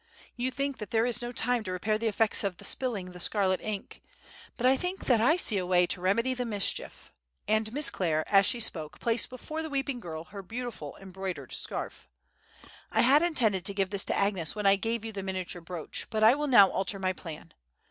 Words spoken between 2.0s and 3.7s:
effects of the spilling the scarlet